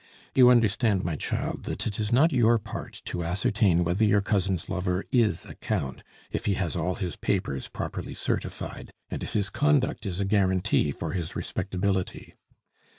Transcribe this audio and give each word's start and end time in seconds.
"You 0.33 0.49
understand, 0.49 1.03
my 1.03 1.15
child, 1.15 1.65
that 1.65 1.85
it 1.85 1.99
is 1.99 2.11
not 2.11 2.31
your 2.33 2.57
part 2.57 3.03
to 3.05 3.23
ascertain 3.23 3.83
whether 3.83 4.03
your 4.03 4.19
cousin's 4.21 4.67
lover 4.67 5.03
is 5.11 5.45
a 5.45 5.53
Count, 5.53 6.01
if 6.31 6.47
he 6.47 6.55
has 6.55 6.75
all 6.75 6.95
his 6.95 7.15
papers 7.15 7.67
properly 7.67 8.15
certified, 8.15 8.91
and 9.11 9.23
if 9.23 9.33
his 9.33 9.51
conduct 9.51 10.07
is 10.07 10.19
a 10.19 10.25
guarantee 10.25 10.89
for 10.91 11.11
his 11.11 11.35
respectability. 11.35 12.33